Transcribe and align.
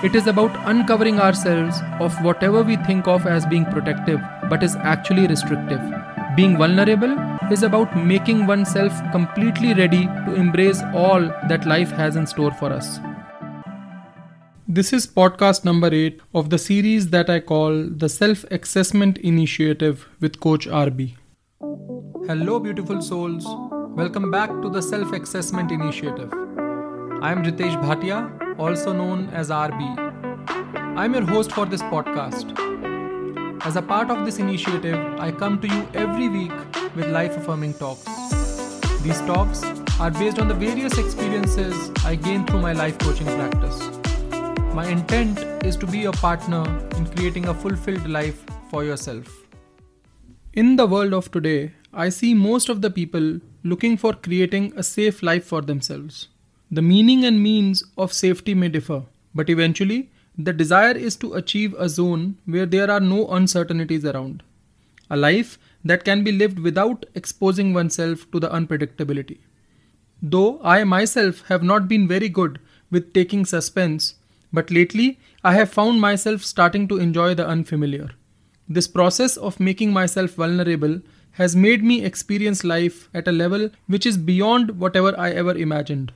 It 0.00 0.14
is 0.14 0.28
about 0.28 0.56
uncovering 0.68 1.18
ourselves 1.18 1.80
of 1.98 2.14
whatever 2.22 2.62
we 2.62 2.76
think 2.76 3.08
of 3.08 3.26
as 3.26 3.44
being 3.44 3.64
protective 3.64 4.20
but 4.48 4.62
is 4.62 4.76
actually 4.76 5.26
restrictive. 5.26 5.80
Being 6.36 6.56
vulnerable 6.56 7.18
is 7.50 7.64
about 7.64 7.96
making 7.96 8.46
oneself 8.46 8.92
completely 9.10 9.74
ready 9.74 10.06
to 10.06 10.36
embrace 10.36 10.80
all 10.94 11.22
that 11.48 11.66
life 11.66 11.90
has 11.90 12.14
in 12.14 12.28
store 12.28 12.52
for 12.52 12.72
us. 12.72 13.00
This 14.68 14.92
is 14.92 15.04
podcast 15.04 15.64
number 15.64 15.92
8 15.92 16.20
of 16.32 16.50
the 16.50 16.58
series 16.58 17.10
that 17.10 17.28
I 17.28 17.40
call 17.40 17.82
the 17.82 18.08
Self 18.08 18.44
Assessment 18.52 19.18
Initiative 19.18 20.06
with 20.20 20.38
Coach 20.38 20.68
RB. 20.68 21.16
Hello, 22.28 22.60
beautiful 22.60 23.02
souls. 23.02 23.44
Welcome 23.96 24.30
back 24.30 24.50
to 24.62 24.70
the 24.70 24.80
Self 24.80 25.12
Assessment 25.12 25.72
Initiative. 25.72 26.32
I 27.20 27.32
am 27.32 27.42
Ritesh 27.42 27.82
Bhatia, 27.82 28.47
also 28.58 28.92
known 28.92 29.28
as 29.30 29.50
RB. 29.50 29.82
I 30.96 31.04
am 31.04 31.14
your 31.14 31.24
host 31.24 31.52
for 31.52 31.64
this 31.64 31.82
podcast. 31.82 32.56
As 33.64 33.76
a 33.76 33.82
part 33.82 34.10
of 34.10 34.24
this 34.24 34.38
initiative, 34.38 34.98
I 35.20 35.30
come 35.30 35.60
to 35.60 35.68
you 35.68 35.86
every 35.94 36.28
week 36.28 36.52
with 36.96 37.08
life 37.08 37.36
affirming 37.36 37.74
talks. 37.74 38.04
These 39.02 39.20
talks 39.20 39.62
are 40.00 40.10
based 40.10 40.38
on 40.40 40.48
the 40.48 40.54
various 40.54 40.98
experiences 40.98 41.90
I 42.04 42.16
gain 42.16 42.46
through 42.46 42.60
my 42.60 42.72
life 42.72 42.98
coaching 42.98 43.26
practice. 43.26 43.78
My 44.74 44.86
intent 44.88 45.38
is 45.64 45.76
to 45.76 45.86
be 45.86 45.98
your 45.98 46.12
partner 46.12 46.64
in 46.96 47.06
creating 47.06 47.46
a 47.46 47.54
fulfilled 47.54 48.08
life 48.08 48.44
for 48.70 48.84
yourself. 48.84 49.28
In 50.52 50.74
the 50.76 50.86
world 50.86 51.14
of 51.14 51.30
today, 51.30 51.74
I 51.92 52.08
see 52.08 52.34
most 52.34 52.68
of 52.68 52.82
the 52.82 52.90
people 52.90 53.38
looking 53.62 53.96
for 53.96 54.14
creating 54.14 54.72
a 54.76 54.82
safe 54.82 55.22
life 55.22 55.44
for 55.44 55.62
themselves. 55.62 56.28
The 56.70 56.82
meaning 56.82 57.24
and 57.24 57.42
means 57.42 57.82
of 57.96 58.12
safety 58.12 58.54
may 58.54 58.68
differ, 58.68 59.04
but 59.34 59.48
eventually, 59.48 60.10
the 60.36 60.52
desire 60.52 60.96
is 60.96 61.16
to 61.16 61.34
achieve 61.34 61.74
a 61.78 61.88
zone 61.88 62.36
where 62.44 62.66
there 62.66 62.90
are 62.90 63.00
no 63.00 63.26
uncertainties 63.28 64.04
around. 64.04 64.42
A 65.10 65.16
life 65.16 65.58
that 65.84 66.04
can 66.04 66.22
be 66.22 66.30
lived 66.30 66.58
without 66.58 67.06
exposing 67.14 67.72
oneself 67.72 68.30
to 68.32 68.38
the 68.38 68.50
unpredictability. 68.50 69.38
Though 70.20 70.60
I 70.62 70.84
myself 70.84 71.46
have 71.48 71.62
not 71.62 71.88
been 71.88 72.06
very 72.06 72.28
good 72.28 72.60
with 72.90 73.14
taking 73.14 73.46
suspense, 73.46 74.16
but 74.52 74.70
lately 74.70 75.18
I 75.42 75.54
have 75.54 75.70
found 75.70 76.00
myself 76.00 76.44
starting 76.44 76.86
to 76.88 76.98
enjoy 76.98 77.34
the 77.34 77.46
unfamiliar. 77.46 78.10
This 78.68 78.86
process 78.86 79.36
of 79.38 79.58
making 79.58 79.92
myself 79.92 80.32
vulnerable 80.32 81.00
has 81.32 81.56
made 81.56 81.82
me 81.82 82.04
experience 82.04 82.62
life 82.64 83.08
at 83.14 83.28
a 83.28 83.32
level 83.32 83.70
which 83.86 84.04
is 84.04 84.18
beyond 84.18 84.78
whatever 84.78 85.18
I 85.18 85.30
ever 85.30 85.56
imagined. 85.56 86.12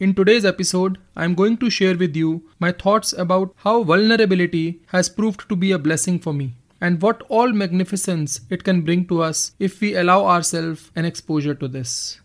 In 0.00 0.14
today's 0.14 0.46
episode, 0.46 0.96
I 1.14 1.26
am 1.26 1.34
going 1.34 1.58
to 1.58 1.68
share 1.68 1.94
with 1.94 2.16
you 2.16 2.48
my 2.58 2.72
thoughts 2.72 3.12
about 3.12 3.52
how 3.56 3.82
vulnerability 3.82 4.80
has 4.86 5.10
proved 5.10 5.46
to 5.50 5.54
be 5.54 5.72
a 5.72 5.78
blessing 5.78 6.18
for 6.18 6.32
me 6.32 6.54
and 6.80 7.02
what 7.02 7.20
all 7.28 7.52
magnificence 7.52 8.40
it 8.48 8.64
can 8.64 8.80
bring 8.80 9.06
to 9.08 9.20
us 9.20 9.52
if 9.58 9.78
we 9.82 9.94
allow 9.94 10.24
ourselves 10.24 10.90
an 10.96 11.04
exposure 11.04 11.54
to 11.54 11.68
this. 11.68 12.18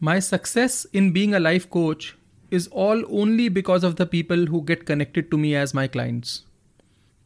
My 0.00 0.18
success 0.18 0.86
in 0.94 1.12
being 1.12 1.34
a 1.34 1.40
life 1.40 1.68
coach 1.68 2.16
is 2.50 2.66
all 2.68 3.04
only 3.14 3.50
because 3.50 3.84
of 3.84 3.96
the 3.96 4.06
people 4.06 4.46
who 4.46 4.62
get 4.62 4.86
connected 4.86 5.30
to 5.30 5.36
me 5.36 5.54
as 5.54 5.74
my 5.74 5.86
clients. 5.86 6.44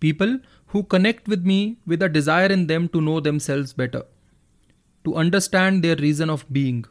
People 0.00 0.40
who 0.66 0.82
connect 0.82 1.28
with 1.28 1.46
me 1.46 1.76
with 1.86 2.02
a 2.02 2.08
desire 2.08 2.48
in 2.48 2.66
them 2.66 2.88
to 2.88 3.00
know 3.00 3.20
themselves 3.20 3.72
better 3.72 4.02
to 5.04 5.16
understand 5.16 5.82
their 5.82 5.96
reason 5.96 6.30
of 6.30 6.44
being. 6.52 6.84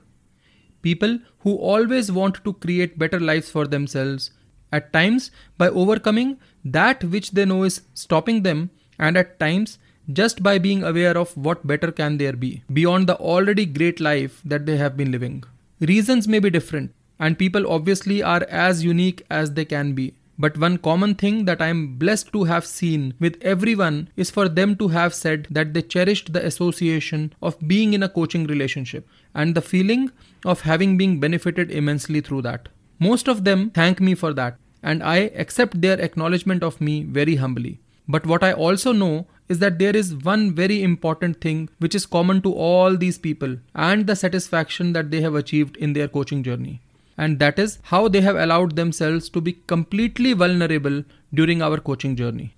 People 0.82 1.20
who 1.40 1.56
always 1.56 2.12
want 2.12 2.44
to 2.44 2.54
create 2.54 3.00
better 3.00 3.20
lives 3.20 3.50
for 3.50 3.66
themselves, 3.68 4.32
at 4.72 4.92
times 4.92 5.32
by 5.58 5.70
overcoming 5.70 6.38
that 6.66 7.04
which 7.04 7.32
they 7.32 7.46
know 7.46 7.64
is 7.64 7.82
stopping 7.94 8.44
them, 8.44 8.70
and 9.00 9.18
at 9.18 9.40
times 9.40 9.80
just 10.12 10.44
by 10.44 10.58
being 10.58 10.84
aware 10.84 11.18
of 11.18 11.36
what 11.38 11.66
better 11.66 11.92
can 11.92 12.18
there 12.18 12.34
be 12.34 12.64
beyond 12.74 13.08
the 13.08 13.16
already 13.18 13.66
great 13.66 14.00
life 14.00 14.42
that 14.44 14.66
they 14.66 14.76
have 14.78 14.98
been 14.98 15.12
living. 15.12 15.44
Reasons 15.80 16.28
may 16.28 16.40
be 16.40 16.50
different, 16.50 16.94
and 17.20 17.40
people 17.40 17.72
obviously 17.72 18.22
are 18.22 18.44
as 18.50 18.84
unique 18.84 19.24
as 19.30 19.54
they 19.54 19.66
can 19.66 19.94
be. 19.94 20.14
But 20.38 20.58
one 20.58 20.80
common 20.80 21.14
thing 21.14 21.46
that 21.46 21.62
I 21.62 21.68
am 21.68 21.98
blessed 21.98 22.34
to 22.34 22.46
have 22.46 22.66
seen 22.66 23.14
with 23.20 23.38
everyone 23.42 24.10
is 24.18 24.32
for 24.32 24.50
them 24.50 24.76
to 24.78 24.88
have 24.88 25.14
said 25.14 25.48
that 25.52 25.74
they 25.74 25.84
cherished 25.84 26.34
the 26.34 26.44
association 26.44 27.34
of 27.42 27.68
being 27.68 27.94
in 27.94 28.02
a 28.02 28.10
coaching 28.10 28.48
relationship 28.48 29.08
and 29.36 29.54
the 29.54 29.62
feeling 29.62 30.12
of 30.44 30.62
having 30.62 30.98
been 30.98 31.20
benefited 31.20 31.70
immensely 31.70 32.20
through 32.20 32.42
that. 32.42 32.70
Most 33.00 33.28
of 33.28 33.44
them 33.44 33.70
thank 33.70 34.02
me 34.02 34.16
for 34.16 34.34
that, 34.34 34.58
and 34.82 35.04
I 35.04 35.18
accept 35.36 35.82
their 35.82 36.00
acknowledgement 36.02 36.64
of 36.64 36.82
me 36.82 37.04
very 37.04 37.36
humbly. 37.36 37.80
But 38.08 38.26
what 38.26 38.44
I 38.44 38.54
also 38.54 38.92
know 38.92 39.28
is 39.50 39.60
that 39.60 39.78
there 39.78 39.96
is 39.96 40.16
one 40.16 40.54
very 40.54 40.82
important 40.82 41.42
thing 41.42 41.70
which 41.78 41.94
is 41.94 42.06
common 42.06 42.42
to 42.42 42.54
all 42.54 42.98
these 42.98 43.18
people 43.18 43.58
and 43.76 44.08
the 44.08 44.16
satisfaction 44.16 44.94
that 44.94 45.12
they 45.12 45.22
have 45.22 45.36
achieved 45.36 45.78
in 45.78 45.94
their 45.94 46.08
coaching 46.08 46.44
journey 46.44 46.82
and 47.18 47.40
that 47.40 47.60
is 47.60 47.80
how 47.84 48.08
they 48.08 48.22
have 48.22 48.36
allowed 48.36 48.76
themselves 48.76 49.30
to 49.30 49.42
be 49.42 49.54
completely 49.68 50.34
vulnerable 50.34 51.04
during 51.34 51.62
our 51.62 51.80
coaching 51.80 52.16
journey. 52.16 52.56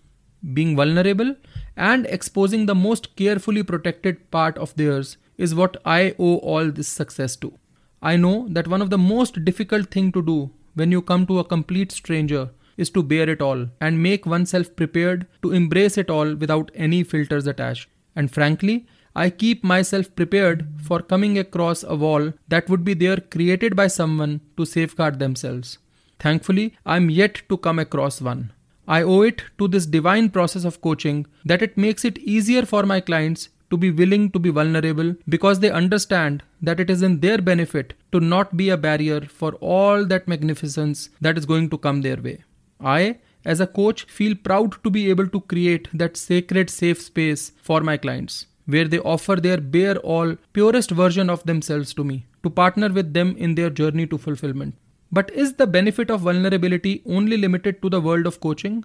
Being 0.54 0.76
vulnerable 0.76 1.36
and 1.76 2.06
exposing 2.08 2.66
the 2.66 2.76
most 2.76 3.16
carefully 3.16 3.64
protected 3.64 4.30
part 4.32 4.58
of 4.58 4.76
theirs 4.76 5.18
is 5.38 5.56
what 5.56 5.78
I 5.86 6.16
owe 6.20 6.38
all 6.38 6.72
this 6.72 6.88
success 6.88 7.36
to. 7.38 7.58
I 8.02 8.16
know 8.16 8.48
that 8.50 8.68
one 8.68 8.82
of 8.82 8.90
the 8.90 8.98
most 8.98 9.44
difficult 9.44 9.90
thing 9.90 10.12
to 10.12 10.22
do 10.22 10.52
when 10.76 10.92
you 10.92 11.02
come 11.02 11.26
to 11.28 11.40
a 11.40 11.44
complete 11.44 11.92
stranger 11.92 12.52
is 12.78 12.90
to 12.92 13.02
bear 13.02 13.30
it 13.30 13.42
all 13.42 13.68
and 13.80 14.04
make 14.04 14.26
oneself 14.26 14.76
prepared 14.76 15.26
to 15.42 15.52
embrace 15.52 15.98
it 15.98 16.10
all 16.10 16.36
without 16.36 16.72
any 16.76 17.04
filters 17.04 17.48
attached. 17.48 17.90
And 18.16 18.32
frankly, 18.32 18.86
I 19.18 19.30
keep 19.30 19.64
myself 19.64 20.14
prepared 20.14 20.68
for 20.78 21.02
coming 21.02 21.38
across 21.38 21.84
a 21.84 21.96
wall 21.96 22.34
that 22.50 22.70
would 22.70 22.84
be 22.84 22.94
there 22.94 23.18
created 23.18 23.74
by 23.74 23.88
someone 23.88 24.42
to 24.58 24.66
safeguard 24.66 25.20
themselves. 25.20 25.78
Thankfully, 26.20 26.76
I 26.86 26.98
am 26.98 27.10
yet 27.10 27.42
to 27.48 27.58
come 27.58 27.80
across 27.80 28.20
one. 28.20 28.52
I 28.90 29.04
owe 29.04 29.22
it 29.22 29.44
to 29.58 29.70
this 29.70 29.86
divine 29.86 30.30
process 30.32 30.66
of 30.66 30.82
coaching 30.82 31.28
that 31.46 31.62
it 31.62 31.78
makes 31.78 32.04
it 32.04 32.18
easier 32.18 32.64
for 32.64 32.84
my 32.84 33.00
clients 33.00 33.48
to 33.72 33.78
be 33.78 33.90
willing 33.90 34.32
to 34.32 34.40
be 34.40 34.50
vulnerable 34.50 35.16
because 35.30 35.62
they 35.62 35.72
understand 35.72 36.44
that 36.62 36.82
it 36.82 36.90
is 36.90 37.02
in 37.02 37.22
their 37.22 37.38
benefit 37.38 37.94
to 38.12 38.20
not 38.20 38.58
be 38.58 38.70
a 38.70 38.78
barrier 38.78 39.22
for 39.22 39.54
all 39.56 40.06
that 40.06 40.28
magnificence 40.28 41.10
that 41.22 41.38
is 41.38 41.46
going 41.46 41.70
to 41.70 41.78
come 41.78 42.02
their 42.02 42.18
way. 42.18 42.44
I, 42.82 43.20
as 43.46 43.62
a 43.62 43.68
coach, 43.68 44.04
feel 44.04 44.36
proud 44.36 44.84
to 44.84 44.90
be 44.90 45.10
able 45.10 45.28
to 45.28 45.40
create 45.40 45.88
that 45.94 46.18
sacred 46.18 46.70
safe 46.70 47.02
space 47.02 47.54
for 47.62 47.80
my 47.80 47.96
clients 47.96 48.46
where 48.66 48.88
they 48.88 49.00
offer 49.00 49.36
their 49.36 49.58
bare 49.58 49.98
all, 49.98 50.36
purest 50.54 50.92
version 50.92 51.30
of 51.30 51.44
themselves 51.44 51.94
to 51.94 52.04
me, 52.04 52.26
to 52.44 52.50
partner 52.50 52.90
with 52.90 53.14
them 53.14 53.36
in 53.38 53.56
their 53.56 53.70
journey 53.70 54.08
to 54.08 54.18
fulfillment. 54.18 54.76
But 55.12 55.32
is 55.32 55.54
the 55.54 55.68
benefit 55.68 56.10
of 56.10 56.22
vulnerability 56.22 57.02
only 57.06 57.38
limited 57.38 57.82
to 57.82 57.90
the 57.90 58.02
world 58.02 58.26
of 58.26 58.40
coaching? 58.40 58.84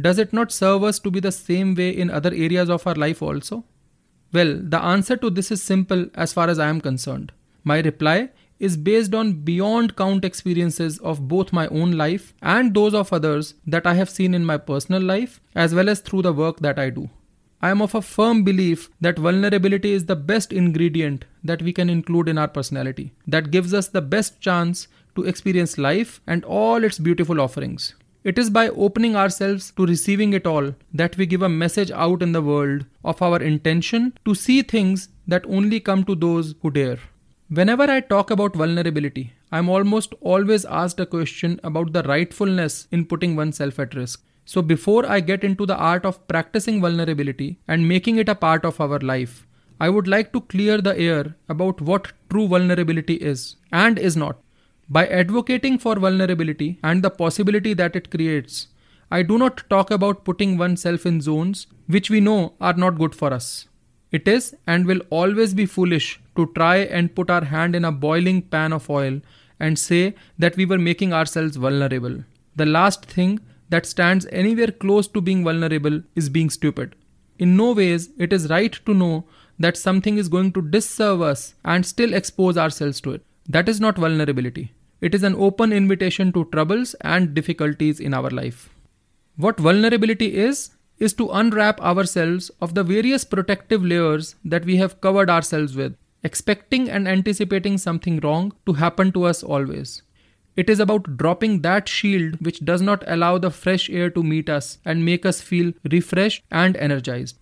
Does 0.00 0.18
it 0.18 0.32
not 0.32 0.50
serve 0.50 0.82
us 0.84 0.98
to 1.00 1.10
be 1.10 1.20
the 1.20 1.32
same 1.32 1.74
way 1.74 1.90
in 1.90 2.10
other 2.10 2.30
areas 2.30 2.68
of 2.68 2.86
our 2.86 2.94
life 2.94 3.22
also? 3.22 3.64
Well, 4.32 4.58
the 4.60 4.80
answer 4.80 5.16
to 5.16 5.30
this 5.30 5.50
is 5.50 5.62
simple 5.62 6.06
as 6.14 6.32
far 6.32 6.48
as 6.48 6.58
I 6.58 6.68
am 6.68 6.80
concerned. 6.80 7.32
My 7.64 7.80
reply 7.80 8.30
is 8.58 8.76
based 8.76 9.14
on 9.14 9.32
beyond 9.32 9.96
count 9.96 10.24
experiences 10.24 10.98
of 10.98 11.28
both 11.28 11.52
my 11.52 11.66
own 11.68 11.92
life 11.92 12.32
and 12.40 12.72
those 12.72 12.94
of 12.94 13.12
others 13.12 13.54
that 13.66 13.86
I 13.86 13.94
have 13.94 14.08
seen 14.08 14.34
in 14.34 14.44
my 14.44 14.56
personal 14.56 15.02
life 15.02 15.40
as 15.54 15.74
well 15.74 15.88
as 15.88 16.00
through 16.00 16.22
the 16.22 16.32
work 16.32 16.60
that 16.60 16.78
I 16.78 16.90
do. 16.90 17.10
I 17.64 17.70
am 17.70 17.80
of 17.80 17.94
a 17.94 18.02
firm 18.02 18.42
belief 18.42 18.90
that 19.00 19.20
vulnerability 19.20 19.92
is 19.92 20.06
the 20.06 20.16
best 20.16 20.52
ingredient 20.52 21.24
that 21.44 21.62
we 21.62 21.72
can 21.72 21.88
include 21.88 22.28
in 22.28 22.36
our 22.36 22.48
personality, 22.48 23.12
that 23.28 23.52
gives 23.52 23.72
us 23.72 23.86
the 23.86 24.02
best 24.02 24.40
chance 24.40 24.88
to 25.14 25.22
experience 25.22 25.78
life 25.78 26.20
and 26.26 26.44
all 26.44 26.82
its 26.82 26.98
beautiful 26.98 27.40
offerings. 27.40 27.94
It 28.24 28.36
is 28.36 28.50
by 28.50 28.68
opening 28.70 29.14
ourselves 29.14 29.72
to 29.76 29.86
receiving 29.86 30.32
it 30.32 30.44
all 30.44 30.74
that 30.92 31.16
we 31.16 31.24
give 31.24 31.42
a 31.42 31.48
message 31.48 31.92
out 31.92 32.20
in 32.20 32.32
the 32.32 32.42
world 32.42 32.84
of 33.04 33.22
our 33.22 33.40
intention 33.40 34.18
to 34.24 34.34
see 34.34 34.62
things 34.62 35.08
that 35.28 35.46
only 35.46 35.78
come 35.78 36.02
to 36.04 36.16
those 36.16 36.56
who 36.62 36.70
dare. 36.72 36.98
Whenever 37.48 37.84
I 37.84 38.00
talk 38.00 38.32
about 38.32 38.56
vulnerability, 38.56 39.34
I 39.52 39.58
am 39.58 39.68
almost 39.68 40.14
always 40.20 40.64
asked 40.64 40.98
a 40.98 41.06
question 41.06 41.60
about 41.62 41.92
the 41.92 42.02
rightfulness 42.02 42.88
in 42.90 43.04
putting 43.04 43.36
oneself 43.36 43.78
at 43.78 43.94
risk. 43.94 44.24
So, 44.44 44.60
before 44.60 45.06
I 45.06 45.20
get 45.20 45.44
into 45.44 45.66
the 45.66 45.76
art 45.76 46.04
of 46.04 46.26
practicing 46.26 46.80
vulnerability 46.80 47.58
and 47.68 47.88
making 47.88 48.16
it 48.16 48.28
a 48.28 48.34
part 48.34 48.64
of 48.64 48.80
our 48.80 48.98
life, 48.98 49.46
I 49.80 49.88
would 49.88 50.08
like 50.08 50.32
to 50.32 50.40
clear 50.40 50.80
the 50.80 50.98
air 50.98 51.36
about 51.48 51.80
what 51.80 52.12
true 52.30 52.48
vulnerability 52.48 53.14
is 53.14 53.56
and 53.72 53.98
is 53.98 54.16
not. 54.16 54.38
By 54.88 55.06
advocating 55.06 55.78
for 55.78 55.96
vulnerability 55.96 56.78
and 56.82 57.02
the 57.02 57.10
possibility 57.10 57.72
that 57.74 57.96
it 57.96 58.10
creates, 58.10 58.68
I 59.10 59.22
do 59.22 59.38
not 59.38 59.68
talk 59.70 59.90
about 59.90 60.24
putting 60.24 60.56
oneself 60.56 61.06
in 61.06 61.20
zones 61.20 61.66
which 61.86 62.10
we 62.10 62.20
know 62.20 62.54
are 62.60 62.74
not 62.74 62.98
good 62.98 63.14
for 63.14 63.32
us. 63.32 63.68
It 64.10 64.28
is 64.28 64.54
and 64.66 64.86
will 64.86 65.00
always 65.10 65.54
be 65.54 65.66
foolish 65.66 66.20
to 66.36 66.50
try 66.54 66.76
and 66.76 67.14
put 67.14 67.30
our 67.30 67.44
hand 67.44 67.74
in 67.74 67.84
a 67.84 67.92
boiling 67.92 68.42
pan 68.42 68.72
of 68.72 68.90
oil 68.90 69.20
and 69.58 69.78
say 69.78 70.14
that 70.38 70.56
we 70.56 70.64
were 70.64 70.78
making 70.78 71.12
ourselves 71.12 71.56
vulnerable. 71.56 72.24
The 72.56 72.66
last 72.66 73.06
thing 73.06 73.40
that 73.72 73.86
stands 73.86 74.26
anywhere 74.30 74.72
close 74.84 75.08
to 75.08 75.20
being 75.20 75.44
vulnerable 75.44 76.02
is 76.14 76.28
being 76.28 76.50
stupid. 76.50 76.94
In 77.38 77.56
no 77.56 77.72
ways 77.72 78.10
it 78.18 78.32
is 78.32 78.50
right 78.50 78.78
to 78.86 78.94
know 78.94 79.24
that 79.58 79.76
something 79.76 80.18
is 80.18 80.28
going 80.28 80.52
to 80.52 80.62
disserve 80.62 81.22
us 81.22 81.54
and 81.64 81.86
still 81.86 82.14
expose 82.14 82.58
ourselves 82.58 83.00
to 83.02 83.12
it. 83.12 83.24
That 83.48 83.68
is 83.68 83.80
not 83.80 83.98
vulnerability. 83.98 84.72
It 85.00 85.14
is 85.14 85.22
an 85.22 85.34
open 85.34 85.72
invitation 85.72 86.32
to 86.32 86.44
troubles 86.52 86.94
and 87.00 87.34
difficulties 87.34 87.98
in 88.00 88.14
our 88.14 88.30
life. 88.30 88.68
What 89.36 89.58
vulnerability 89.58 90.36
is, 90.36 90.70
is 90.98 91.14
to 91.14 91.30
unwrap 91.30 91.80
ourselves 91.80 92.50
of 92.60 92.74
the 92.74 92.84
various 92.84 93.24
protective 93.24 93.84
layers 93.84 94.36
that 94.44 94.64
we 94.64 94.76
have 94.76 95.00
covered 95.00 95.30
ourselves 95.30 95.74
with, 95.74 95.96
expecting 96.22 96.88
and 96.88 97.08
anticipating 97.08 97.78
something 97.78 98.20
wrong 98.20 98.52
to 98.66 98.74
happen 98.74 99.10
to 99.12 99.24
us 99.24 99.42
always. 99.42 100.02
It 100.54 100.68
is 100.68 100.80
about 100.80 101.16
dropping 101.16 101.62
that 101.62 101.88
shield 101.88 102.36
which 102.44 102.64
does 102.64 102.82
not 102.82 103.02
allow 103.06 103.38
the 103.38 103.50
fresh 103.50 103.88
air 103.88 104.10
to 104.10 104.22
meet 104.22 104.50
us 104.50 104.78
and 104.84 105.04
make 105.04 105.24
us 105.24 105.40
feel 105.40 105.72
refreshed 105.90 106.44
and 106.50 106.76
energized. 106.76 107.38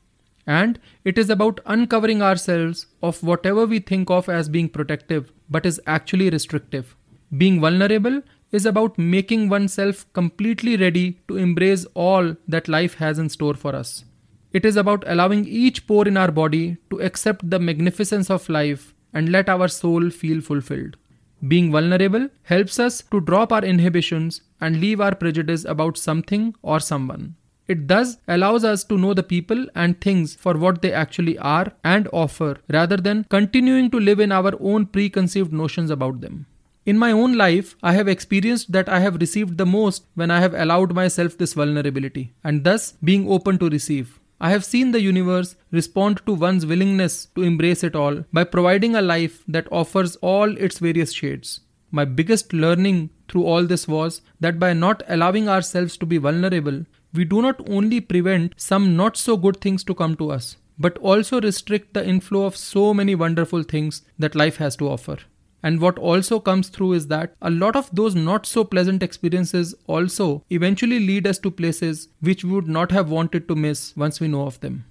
And 0.47 0.79
it 1.05 1.19
is 1.19 1.29
about 1.29 1.61
uncovering 1.67 2.23
ourselves 2.23 2.87
of 3.03 3.23
whatever 3.23 3.67
we 3.67 3.81
think 3.81 4.11
of 4.11 4.29
as 4.29 4.49
being 4.49 4.69
protective 4.69 5.33
but 5.49 5.67
is 5.67 5.81
actually 5.87 6.31
restrictive. 6.31 6.97
Being 7.37 7.61
vulnerable 7.61 8.23
is 8.53 8.67
about 8.67 8.99
making 8.99 9.49
oneself 9.49 10.13
completely 10.13 10.77
ready 10.77 11.19
to 11.29 11.37
embrace 11.37 11.87
all 11.95 12.37
that 12.49 12.69
life 12.69 12.95
has 12.95 13.19
in 13.19 13.29
store 13.29 13.55
for 13.55 13.75
us. 13.75 14.05
It 14.53 14.65
is 14.65 14.77
about 14.77 15.05
allowing 15.07 15.47
each 15.47 15.87
pore 15.87 16.09
in 16.09 16.17
our 16.17 16.33
body 16.33 16.77
to 16.91 17.01
accept 17.01 17.49
the 17.49 17.61
magnificence 17.61 18.31
of 18.31 18.49
life 18.49 18.95
and 19.13 19.31
let 19.31 19.49
our 19.49 19.69
soul 19.69 20.11
feel 20.11 20.41
fulfilled. 20.41 20.97
Being 21.47 21.73
vulnerable 21.73 22.29
helps 22.43 22.79
us 22.79 23.03
to 23.11 23.21
drop 23.21 23.53
our 23.53 23.65
inhibitions 23.65 24.43
and 24.61 24.81
leave 24.81 25.01
our 25.01 25.15
prejudice 25.15 25.65
about 25.65 25.97
something 25.97 26.55
or 26.63 26.81
someone. 26.81 27.35
It 27.67 27.89
thus 27.89 28.19
allows 28.29 28.65
us 28.65 28.85
to 28.85 28.99
know 28.99 29.15
the 29.15 29.23
people 29.23 29.67
and 29.75 29.99
things 30.01 30.35
for 30.35 30.55
what 30.55 30.83
they 30.83 30.93
actually 30.93 31.39
are 31.39 31.73
and 31.83 32.09
offer 32.13 32.59
rather 32.69 32.97
than 32.97 33.25
continuing 33.31 33.91
to 33.93 34.01
live 34.01 34.21
in 34.21 34.33
our 34.33 34.53
own 34.61 34.87
preconceived 34.87 35.53
notions 35.53 35.89
about 35.89 36.21
them. 36.21 36.47
In 36.85 36.99
my 36.99 37.13
own 37.13 37.35
life, 37.35 37.77
I 37.83 37.93
have 37.93 38.09
experienced 38.09 38.73
that 38.73 38.89
I 38.89 39.01
have 39.01 39.21
received 39.21 39.57
the 39.57 39.67
most 39.67 40.05
when 40.15 40.31
I 40.31 40.41
have 40.41 40.53
allowed 40.53 40.95
myself 40.95 41.39
this 41.39 41.55
vulnerability 41.55 42.33
and 42.45 42.65
thus 42.65 42.93
being 43.05 43.31
open 43.31 43.59
to 43.59 43.71
receive. 43.71 44.20
I 44.43 44.51
have 44.51 44.65
seen 44.65 44.93
the 44.93 45.03
universe 45.03 45.55
respond 45.71 46.23
to 46.25 46.33
one's 46.33 46.65
willingness 46.65 47.27
to 47.35 47.43
embrace 47.43 47.85
it 47.85 47.95
all 47.95 48.25
by 48.33 48.45
providing 48.45 48.97
a 48.97 49.03
life 49.03 49.45
that 49.47 49.69
offers 49.71 50.17
all 50.17 50.57
its 50.57 50.79
various 50.79 51.13
shades. 51.13 51.61
My 51.91 52.07
biggest 52.07 52.55
learning 52.55 53.11
through 53.29 53.45
all 53.45 53.65
this 53.65 53.87
was 53.87 54.23
that 54.41 54.59
by 54.59 54.73
not 54.73 55.03
allowing 55.09 55.49
ourselves 55.49 55.99
to 55.99 56.07
be 56.07 56.17
vulnerable, 56.17 56.87
we 57.13 57.25
do 57.25 57.43
not 57.43 57.69
only 57.69 58.01
prevent 58.01 58.55
some 58.57 58.97
not 58.97 59.19
so 59.19 59.37
good 59.37 59.61
things 59.61 59.85
to 59.85 59.95
come 59.95 60.17
to 60.17 60.31
us, 60.31 60.57
but 60.79 60.97
also 60.99 61.41
restrict 61.41 61.93
the 61.93 62.07
inflow 62.07 62.45
of 62.45 62.57
so 62.57 62.95
many 62.95 63.15
wonderful 63.15 63.63
things 63.63 64.03
that 64.19 64.35
life 64.35 64.57
has 64.57 64.75
to 64.77 64.89
offer. 64.89 65.19
And 65.63 65.81
what 65.81 65.99
also 65.99 66.41
comes 66.41 66.69
through 66.69 66.95
is 66.95 67.07
that 67.09 67.35
a 67.43 67.51
lot 67.51 67.77
of 67.77 67.91
those 67.93 68.15
not 68.15 68.47
so 68.47 68.65
pleasant 68.65 69.03
experiences 69.03 69.75
also 69.87 70.43
eventually 70.51 71.01
lead 71.01 71.27
us 71.27 71.39
to 71.41 71.51
places 71.51 72.09
which 72.21 72.45
we 72.45 72.53
would 72.53 72.69
not 72.69 72.91
have 72.93 73.11
wanted 73.11 73.49
to 73.49 73.55
miss 73.55 73.97
once 73.97 74.21
we 74.21 74.29
know 74.29 74.47
of 74.47 74.61
them. 74.61 74.85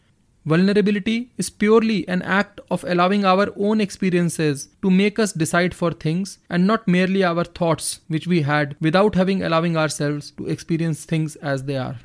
Vulnerability 0.45 1.30
is 1.38 1.50
purely 1.50 2.07
an 2.07 2.21
act 2.21 2.62
of 2.71 2.83
allowing 2.86 3.25
our 3.25 3.50
own 3.57 3.81
experiences 3.81 4.69
to 4.81 4.89
make 4.89 5.19
us 5.19 5.33
decide 5.33 5.74
for 5.74 5.92
things 5.92 6.39
and 6.50 6.66
not 6.66 6.88
merely 6.88 7.24
our 7.24 7.44
thoughts 7.44 8.00
which 8.07 8.25
we 8.25 8.42
had 8.42 8.75
without 8.80 9.16
having 9.16 9.44
allowing 9.44 9.75
ourselves 9.75 10.31
to 10.31 10.48
experience 10.48 11.04
things 11.06 11.36
as 11.38 11.66
they 11.66 11.77
are. 11.77 11.98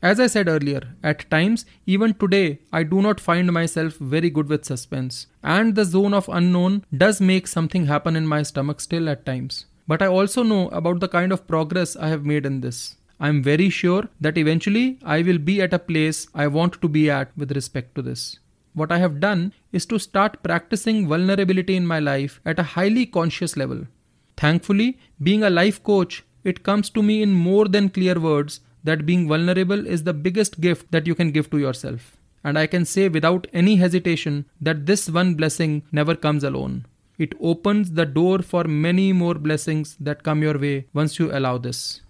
As 0.00 0.20
I 0.20 0.28
said 0.28 0.46
earlier, 0.46 0.94
at 1.02 1.28
times, 1.28 1.66
even 1.84 2.14
today, 2.14 2.60
I 2.72 2.84
do 2.84 3.02
not 3.02 3.18
find 3.18 3.52
myself 3.52 3.94
very 3.96 4.30
good 4.30 4.48
with 4.48 4.64
suspense, 4.64 5.26
and 5.42 5.74
the 5.74 5.84
zone 5.84 6.14
of 6.14 6.28
unknown 6.28 6.84
does 6.96 7.20
make 7.20 7.48
something 7.48 7.86
happen 7.86 8.14
in 8.14 8.24
my 8.24 8.44
stomach 8.44 8.80
still 8.80 9.08
at 9.08 9.26
times. 9.26 9.66
But 9.88 10.00
I 10.00 10.06
also 10.06 10.44
know 10.44 10.68
about 10.68 11.00
the 11.00 11.08
kind 11.08 11.32
of 11.32 11.48
progress 11.48 11.96
I 11.96 12.08
have 12.08 12.24
made 12.24 12.46
in 12.46 12.60
this. 12.60 12.94
I 13.18 13.28
am 13.28 13.42
very 13.42 13.70
sure 13.70 14.08
that 14.20 14.38
eventually 14.38 15.00
I 15.02 15.22
will 15.22 15.38
be 15.38 15.60
at 15.60 15.74
a 15.74 15.80
place 15.80 16.28
I 16.32 16.46
want 16.46 16.80
to 16.80 16.88
be 16.88 17.10
at 17.10 17.36
with 17.36 17.50
respect 17.50 17.96
to 17.96 18.02
this. 18.02 18.38
What 18.74 18.92
I 18.92 18.98
have 18.98 19.18
done 19.18 19.52
is 19.72 19.84
to 19.86 19.98
start 19.98 20.44
practicing 20.44 21.08
vulnerability 21.08 21.74
in 21.74 21.84
my 21.84 21.98
life 21.98 22.40
at 22.44 22.60
a 22.60 22.70
highly 22.74 23.04
conscious 23.04 23.56
level. 23.56 23.88
Thankfully, 24.36 24.98
being 25.20 25.42
a 25.42 25.50
life 25.50 25.82
coach, 25.82 26.22
it 26.44 26.62
comes 26.62 26.88
to 26.90 27.02
me 27.02 27.20
in 27.20 27.32
more 27.32 27.66
than 27.66 27.88
clear 27.88 28.20
words 28.20 28.60
that 28.88 29.06
being 29.06 29.28
vulnerable 29.28 29.86
is 29.86 30.04
the 30.04 30.14
biggest 30.26 30.60
gift 30.60 30.90
that 30.90 31.06
you 31.06 31.14
can 31.14 31.30
give 31.30 31.50
to 31.50 31.58
yourself. 31.58 32.16
And 32.42 32.58
I 32.58 32.66
can 32.66 32.84
say 32.84 33.08
without 33.08 33.46
any 33.52 33.76
hesitation 33.76 34.44
that 34.60 34.86
this 34.86 35.08
one 35.10 35.34
blessing 35.34 35.82
never 35.92 36.14
comes 36.14 36.44
alone. 36.44 36.86
It 37.18 37.34
opens 37.40 37.90
the 37.92 38.06
door 38.06 38.38
for 38.38 38.64
many 38.64 39.12
more 39.12 39.34
blessings 39.34 39.96
that 40.00 40.22
come 40.22 40.42
your 40.42 40.58
way 40.58 40.86
once 40.94 41.18
you 41.18 41.32
allow 41.32 41.58
this. 41.58 42.00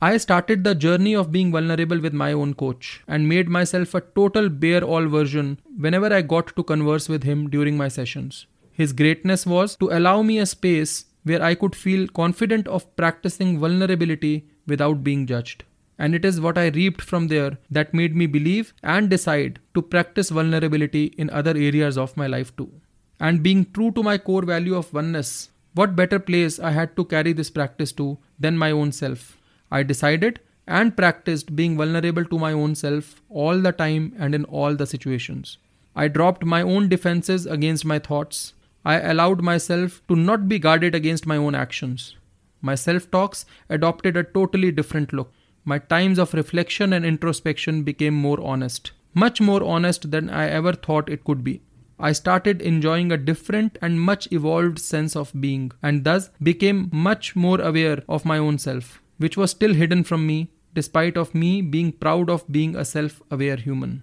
I 0.00 0.16
started 0.18 0.62
the 0.62 0.74
journey 0.76 1.14
of 1.16 1.32
being 1.32 1.50
vulnerable 1.50 2.00
with 2.00 2.12
my 2.12 2.32
own 2.32 2.54
coach 2.54 3.02
and 3.08 3.28
made 3.28 3.48
myself 3.48 3.94
a 3.94 4.00
total 4.00 4.48
bare 4.48 4.84
all 4.84 5.06
version 5.06 5.58
whenever 5.76 6.12
I 6.12 6.20
got 6.22 6.54
to 6.54 6.62
converse 6.62 7.08
with 7.08 7.24
him 7.24 7.50
during 7.50 7.76
my 7.76 7.88
sessions. 7.88 8.46
His 8.72 8.92
greatness 8.92 9.44
was 9.44 9.74
to 9.76 9.88
allow 9.90 10.22
me 10.22 10.38
a 10.38 10.46
space 10.46 11.06
where 11.24 11.42
I 11.42 11.56
could 11.56 11.74
feel 11.74 12.06
confident 12.06 12.68
of 12.68 12.94
practicing 12.94 13.58
vulnerability 13.58 14.46
without 14.68 15.02
being 15.02 15.26
judged. 15.26 15.64
And 15.98 16.14
it 16.14 16.24
is 16.24 16.40
what 16.40 16.56
I 16.56 16.68
reaped 16.68 17.02
from 17.02 17.26
there 17.28 17.58
that 17.70 17.92
made 17.92 18.14
me 18.14 18.26
believe 18.26 18.72
and 18.82 19.10
decide 19.10 19.58
to 19.74 19.82
practice 19.82 20.30
vulnerability 20.30 21.06
in 21.18 21.28
other 21.30 21.56
areas 21.56 21.98
of 21.98 22.16
my 22.16 22.26
life 22.26 22.56
too. 22.56 22.70
And 23.18 23.42
being 23.42 23.66
true 23.72 23.90
to 23.92 24.02
my 24.02 24.16
core 24.16 24.44
value 24.44 24.76
of 24.76 24.92
oneness, 24.94 25.50
what 25.74 25.96
better 25.96 26.18
place 26.18 26.60
I 26.60 26.70
had 26.70 26.96
to 26.96 27.04
carry 27.04 27.32
this 27.32 27.50
practice 27.50 27.92
to 27.92 28.18
than 28.38 28.56
my 28.56 28.70
own 28.70 28.92
self? 28.92 29.38
I 29.72 29.82
decided 29.82 30.40
and 30.68 30.96
practiced 30.96 31.56
being 31.56 31.76
vulnerable 31.76 32.24
to 32.26 32.38
my 32.38 32.52
own 32.52 32.74
self 32.74 33.22
all 33.28 33.58
the 33.58 33.72
time 33.72 34.14
and 34.18 34.34
in 34.34 34.44
all 34.44 34.76
the 34.76 34.86
situations. 34.86 35.58
I 35.96 36.06
dropped 36.08 36.44
my 36.44 36.62
own 36.62 36.88
defenses 36.88 37.46
against 37.46 37.84
my 37.84 37.98
thoughts. 37.98 38.52
I 38.84 39.00
allowed 39.00 39.42
myself 39.42 40.00
to 40.08 40.14
not 40.14 40.48
be 40.48 40.58
guarded 40.58 40.94
against 40.94 41.26
my 41.26 41.36
own 41.36 41.54
actions. 41.54 42.14
My 42.60 42.74
self 42.74 43.10
talks 43.10 43.46
adopted 43.68 44.16
a 44.16 44.22
totally 44.22 44.70
different 44.70 45.12
look 45.12 45.32
my 45.70 45.78
times 45.78 46.18
of 46.18 46.32
reflection 46.32 46.94
and 46.94 47.04
introspection 47.04 47.82
became 47.82 48.14
more 48.14 48.40
honest, 48.42 48.92
much 49.12 49.40
more 49.40 49.62
honest 49.62 50.10
than 50.10 50.30
I 50.30 50.48
ever 50.48 50.72
thought 50.72 51.10
it 51.10 51.24
could 51.24 51.44
be. 51.44 51.60
I 52.00 52.12
started 52.12 52.62
enjoying 52.62 53.12
a 53.12 53.18
different 53.18 53.76
and 53.82 54.00
much 54.00 54.28
evolved 54.30 54.78
sense 54.78 55.14
of 55.14 55.32
being, 55.38 55.72
and 55.82 56.04
thus 56.04 56.30
became 56.42 56.88
much 56.92 57.34
more 57.36 57.60
aware 57.60 58.02
of 58.08 58.24
my 58.24 58.38
own 58.38 58.56
self, 58.58 59.02
which 59.18 59.36
was 59.36 59.50
still 59.50 59.74
hidden 59.74 60.04
from 60.04 60.26
me, 60.26 60.38
despite 60.74 61.18
of 61.18 61.34
me 61.34 61.60
being 61.60 61.92
proud 61.92 62.30
of 62.30 62.50
being 62.50 62.74
a 62.76 62.84
self-aware 62.84 63.56
human. 63.56 64.02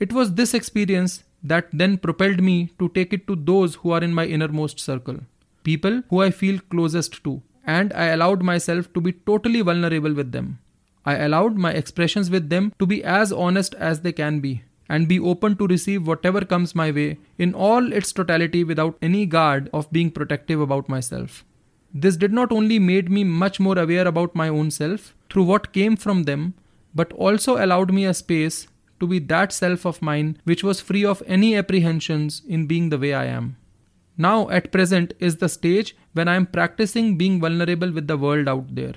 It 0.00 0.12
was 0.12 0.34
this 0.34 0.54
experience 0.54 1.22
that 1.44 1.68
then 1.72 1.98
propelled 1.98 2.42
me 2.42 2.72
to 2.80 2.88
take 2.88 3.12
it 3.12 3.26
to 3.28 3.36
those 3.36 3.76
who 3.76 3.90
are 3.92 4.02
in 4.02 4.14
my 4.14 4.26
innermost 4.26 4.80
circle, 4.80 5.18
people 5.62 6.02
who 6.08 6.22
I 6.22 6.30
feel 6.30 6.58
closest 6.70 7.22
to, 7.24 7.40
and 7.64 7.92
I 7.92 8.06
allowed 8.06 8.42
myself 8.42 8.92
to 8.94 9.00
be 9.00 9.12
totally 9.12 9.60
vulnerable 9.60 10.14
with 10.14 10.32
them. 10.32 10.58
I 11.04 11.16
allowed 11.16 11.56
my 11.56 11.72
expressions 11.72 12.30
with 12.30 12.48
them 12.48 12.72
to 12.78 12.86
be 12.86 13.04
as 13.04 13.32
honest 13.32 13.74
as 13.74 14.00
they 14.00 14.12
can 14.12 14.40
be 14.40 14.62
and 14.88 15.08
be 15.08 15.18
open 15.18 15.56
to 15.56 15.66
receive 15.66 16.06
whatever 16.06 16.42
comes 16.42 16.74
my 16.74 16.90
way 16.90 17.18
in 17.38 17.54
all 17.54 17.92
its 17.92 18.12
totality 18.12 18.64
without 18.64 18.98
any 19.00 19.26
guard 19.26 19.70
of 19.72 19.90
being 19.92 20.10
protective 20.10 20.60
about 20.60 20.88
myself. 20.88 21.44
This 21.92 22.16
did 22.16 22.32
not 22.32 22.52
only 22.52 22.78
made 22.78 23.10
me 23.10 23.24
much 23.24 23.60
more 23.60 23.78
aware 23.78 24.06
about 24.06 24.34
my 24.34 24.48
own 24.48 24.70
self 24.70 25.14
through 25.30 25.44
what 25.44 25.72
came 25.72 25.96
from 25.96 26.24
them, 26.24 26.54
but 26.94 27.12
also 27.12 27.64
allowed 27.64 27.92
me 27.92 28.04
a 28.04 28.14
space 28.14 28.66
to 29.00 29.06
be 29.06 29.18
that 29.18 29.52
self 29.52 29.84
of 29.84 30.02
mine 30.02 30.38
which 30.44 30.64
was 30.64 30.80
free 30.80 31.04
of 31.04 31.22
any 31.26 31.56
apprehensions 31.56 32.42
in 32.48 32.66
being 32.66 32.88
the 32.88 32.98
way 32.98 33.14
I 33.14 33.26
am. 33.26 33.56
Now, 34.16 34.48
at 34.50 34.70
present, 34.70 35.12
is 35.18 35.36
the 35.36 35.48
stage 35.48 35.96
when 36.12 36.28
I 36.28 36.36
am 36.36 36.46
practicing 36.46 37.16
being 37.16 37.40
vulnerable 37.40 37.90
with 37.90 38.06
the 38.06 38.16
world 38.16 38.48
out 38.48 38.74
there. 38.74 38.94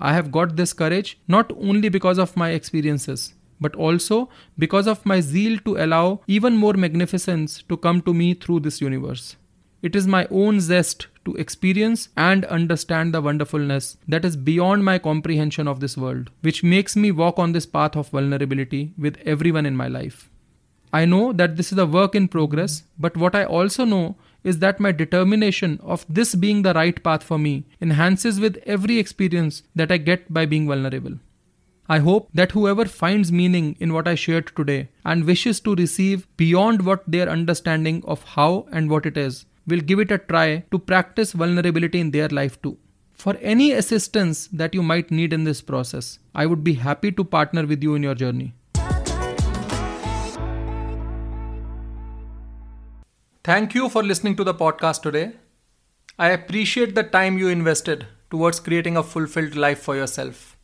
I 0.00 0.14
have 0.14 0.32
got 0.32 0.56
this 0.56 0.72
courage 0.72 1.18
not 1.28 1.52
only 1.52 1.90
because 1.90 2.18
of 2.18 2.36
my 2.36 2.50
experiences, 2.50 3.34
but 3.60 3.76
also 3.76 4.30
because 4.58 4.86
of 4.86 5.04
my 5.04 5.20
zeal 5.20 5.58
to 5.66 5.76
allow 5.76 6.20
even 6.26 6.56
more 6.56 6.72
magnificence 6.72 7.62
to 7.68 7.76
come 7.76 8.00
to 8.02 8.14
me 8.14 8.32
through 8.32 8.60
this 8.60 8.80
universe. 8.80 9.36
It 9.82 9.94
is 9.94 10.06
my 10.06 10.26
own 10.30 10.60
zest 10.60 11.06
to 11.26 11.34
experience 11.36 12.08
and 12.16 12.46
understand 12.46 13.12
the 13.12 13.20
wonderfulness 13.20 13.98
that 14.08 14.24
is 14.24 14.36
beyond 14.36 14.86
my 14.86 14.98
comprehension 14.98 15.68
of 15.68 15.80
this 15.80 15.98
world, 15.98 16.30
which 16.40 16.62
makes 16.62 16.96
me 16.96 17.10
walk 17.10 17.38
on 17.38 17.52
this 17.52 17.66
path 17.66 17.94
of 17.94 18.08
vulnerability 18.08 18.94
with 18.96 19.18
everyone 19.26 19.66
in 19.66 19.76
my 19.76 19.88
life. 19.88 20.30
I 20.92 21.04
know 21.04 21.32
that 21.34 21.56
this 21.56 21.72
is 21.72 21.78
a 21.78 21.86
work 21.86 22.14
in 22.14 22.28
progress, 22.28 22.84
but 22.98 23.16
what 23.16 23.34
I 23.34 23.44
also 23.44 23.84
know 23.84 24.16
is 24.44 24.58
that 24.58 24.80
my 24.80 24.92
determination 24.92 25.78
of 25.82 26.04
this 26.08 26.34
being 26.34 26.62
the 26.62 26.74
right 26.74 27.02
path 27.02 27.22
for 27.22 27.38
me 27.38 27.64
enhances 27.80 28.40
with 28.40 28.62
every 28.66 28.98
experience 28.98 29.62
that 29.74 29.92
I 29.92 29.96
get 29.96 30.32
by 30.32 30.46
being 30.46 30.66
vulnerable. 30.66 31.18
I 31.88 31.98
hope 31.98 32.28
that 32.32 32.52
whoever 32.52 32.84
finds 32.84 33.32
meaning 33.32 33.76
in 33.80 33.92
what 33.92 34.06
I 34.06 34.14
shared 34.14 34.52
today 34.54 34.88
and 35.04 35.24
wishes 35.24 35.58
to 35.60 35.74
receive 35.74 36.26
beyond 36.36 36.82
what 36.82 37.02
their 37.06 37.28
understanding 37.28 38.04
of 38.06 38.22
how 38.22 38.66
and 38.70 38.88
what 38.88 39.06
it 39.06 39.16
is 39.16 39.44
will 39.66 39.80
give 39.80 39.98
it 39.98 40.12
a 40.12 40.18
try 40.18 40.64
to 40.70 40.78
practice 40.78 41.32
vulnerability 41.32 41.98
in 41.98 42.12
their 42.12 42.28
life 42.28 42.62
too. 42.62 42.78
For 43.12 43.36
any 43.40 43.72
assistance 43.72 44.46
that 44.52 44.72
you 44.72 44.82
might 44.82 45.10
need 45.10 45.32
in 45.32 45.44
this 45.44 45.60
process, 45.60 46.20
I 46.34 46.46
would 46.46 46.62
be 46.64 46.74
happy 46.74 47.12
to 47.12 47.24
partner 47.24 47.66
with 47.66 47.82
you 47.82 47.94
in 47.94 48.02
your 48.02 48.14
journey. 48.14 48.54
Thank 53.50 53.74
you 53.74 53.88
for 53.88 54.02
listening 54.04 54.36
to 54.36 54.44
the 54.44 54.54
podcast 54.54 55.02
today. 55.02 55.32
I 56.16 56.28
appreciate 56.28 56.94
the 56.94 57.02
time 57.02 57.36
you 57.36 57.48
invested 57.48 58.06
towards 58.30 58.60
creating 58.60 58.96
a 58.96 59.02
fulfilled 59.02 59.56
life 59.56 59.80
for 59.80 59.96
yourself. 59.96 60.56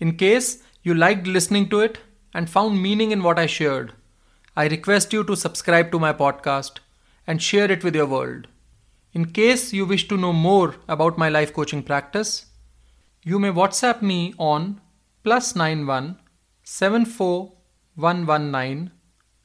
In 0.00 0.16
case 0.16 0.60
you 0.82 0.92
liked 0.92 1.28
listening 1.28 1.68
to 1.68 1.78
it 1.78 2.00
and 2.34 2.50
found 2.50 2.82
meaning 2.82 3.12
in 3.12 3.22
what 3.22 3.38
I 3.38 3.46
shared, 3.46 3.92
I 4.56 4.66
request 4.66 5.12
you 5.12 5.22
to 5.22 5.36
subscribe 5.36 5.92
to 5.92 6.00
my 6.00 6.12
podcast 6.12 6.80
and 7.28 7.40
share 7.40 7.70
it 7.70 7.84
with 7.84 7.94
your 7.94 8.06
world. 8.06 8.48
In 9.12 9.26
case 9.26 9.72
you 9.72 9.86
wish 9.86 10.08
to 10.08 10.16
know 10.16 10.32
more 10.32 10.74
about 10.88 11.16
my 11.16 11.28
life 11.28 11.54
coaching 11.54 11.84
practice, 11.84 12.46
you 13.22 13.38
may 13.38 13.50
WhatsApp 13.50 14.02
me 14.02 14.34
on 14.36 14.80
plus 15.22 15.54
91 15.54 16.18
74119 16.64 18.90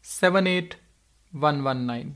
78119. 0.02 2.16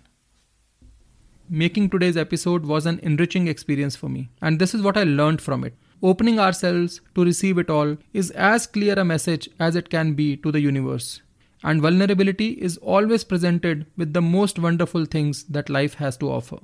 Making 1.50 1.92
today's 1.92 2.18
episode 2.18 2.66
was 2.66 2.88
an 2.88 3.00
enriching 3.04 3.48
experience 3.48 3.96
for 3.96 4.10
me, 4.10 4.30
and 4.42 4.58
this 4.58 4.74
is 4.74 4.82
what 4.82 4.98
I 4.98 5.04
learned 5.04 5.42
from 5.42 5.64
it. 5.64 5.76
Opening 6.02 6.40
ourselves 6.40 7.02
to 7.14 7.24
receive 7.24 7.60
it 7.60 7.70
all 7.70 7.98
is 8.14 8.32
as 8.32 8.66
clear 8.66 8.96
a 8.98 9.06
message 9.06 9.48
as 9.60 9.76
it 9.76 9.92
can 9.92 10.14
be 10.14 10.38
to 10.38 10.52
the 10.52 10.60
universe. 10.60 11.22
And 11.64 11.84
vulnerability 11.84 12.54
is 12.54 12.78
always 12.78 13.24
presented 13.24 13.86
with 13.96 14.14
the 14.14 14.24
most 14.24 14.58
wonderful 14.58 15.06
things 15.06 15.44
that 15.44 15.70
life 15.70 15.94
has 15.96 16.18
to 16.18 16.32
offer. 16.32 16.58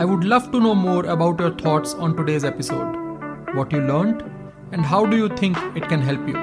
I 0.00 0.06
would 0.06 0.24
love 0.24 0.50
to 0.52 0.60
know 0.60 0.74
more 0.74 1.04
about 1.04 1.40
your 1.40 1.54
thoughts 1.56 1.92
on 1.92 2.16
today's 2.16 2.42
episode. 2.42 2.96
What 3.54 3.70
you 3.70 3.82
learned, 3.82 4.22
and 4.72 4.80
how 4.80 5.04
do 5.04 5.18
you 5.18 5.28
think 5.28 5.58
it 5.76 5.86
can 5.90 6.00
help 6.00 6.26
you? 6.26 6.38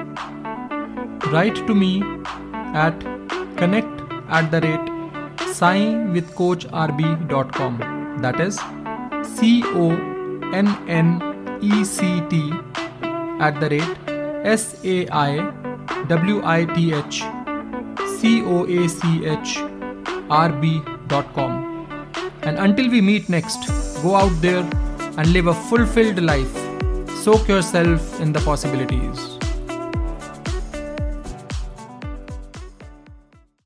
Write 1.32 1.56
to 1.66 1.74
me 1.74 2.04
at 2.72 3.00
connect 3.56 4.07
at 4.28 4.50
the 4.50 4.60
rate 4.60 4.98
sign 5.52 6.12
with 6.12 6.30
saiwithcoachrb.com. 6.34 7.78
That 8.22 8.40
is 8.40 8.58
C 9.36 9.62
O 9.66 9.90
N 10.52 10.68
N 10.88 11.58
E 11.62 11.84
C 11.84 12.20
T 12.30 12.52
at 13.40 13.60
the 13.60 13.68
rate 13.70 13.96
S 14.44 14.84
A 14.84 15.08
I 15.08 15.52
W 16.08 16.42
I 16.44 16.64
T 16.64 16.92
H 16.94 17.24
C 18.18 18.42
O 18.44 18.64
A 18.66 18.88
C 18.88 19.24
H 19.24 19.58
R 20.30 20.50
B.com. 20.52 21.64
And 22.42 22.58
until 22.58 22.90
we 22.90 23.00
meet 23.00 23.28
next, 23.28 23.68
go 24.02 24.14
out 24.16 24.40
there 24.40 24.64
and 25.16 25.32
live 25.32 25.46
a 25.46 25.54
fulfilled 25.54 26.22
life. 26.22 26.56
Soak 27.22 27.48
yourself 27.48 28.20
in 28.20 28.32
the 28.32 28.40
possibilities. 28.40 29.37